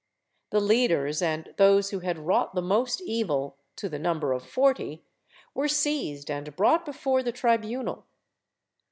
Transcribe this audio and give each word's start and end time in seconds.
The 0.49 0.59
leaders 0.59 1.21
and 1.21 1.53
those 1.57 1.91
who 1.91 1.99
had 1.99 2.17
wrought 2.17 2.55
the 2.55 2.61
most 2.63 3.01
evil, 3.01 3.57
to 3.75 3.87
the 3.87 3.99
number 3.99 4.33
of 4.33 4.43
forty, 4.43 5.03
were 5.53 5.67
seized 5.67 6.31
and 6.31 6.55
brought 6.55 6.87
before 6.87 7.21
the 7.21 7.31
tribunal. 7.31 8.05